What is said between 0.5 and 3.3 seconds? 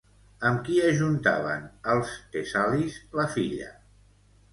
qui ajuntaven, els tessalis, la